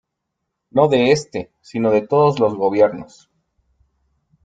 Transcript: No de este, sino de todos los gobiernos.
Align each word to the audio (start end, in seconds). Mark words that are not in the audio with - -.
No 0.71 0.87
de 0.87 1.11
este, 1.11 1.51
sino 1.61 1.91
de 1.91 2.01
todos 2.01 2.39
los 2.39 2.55
gobiernos. 2.55 3.29